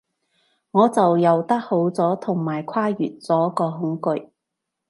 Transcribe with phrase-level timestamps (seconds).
[0.71, 4.31] 我就游得好咗，同埋跨越咗個恐懼